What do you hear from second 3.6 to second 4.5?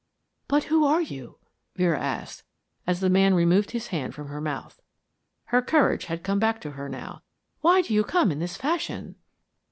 his hand from her